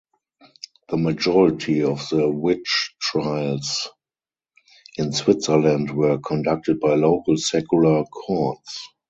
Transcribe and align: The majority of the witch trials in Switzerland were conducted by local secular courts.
The 0.89 0.97
majority 0.97 1.83
of 1.83 2.09
the 2.09 2.27
witch 2.27 2.95
trials 2.99 3.87
in 4.97 5.13
Switzerland 5.13 5.91
were 5.91 6.17
conducted 6.17 6.79
by 6.79 6.95
local 6.95 7.37
secular 7.37 8.03
courts. 8.05 8.89